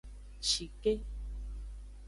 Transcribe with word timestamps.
Shike. 0.47 0.95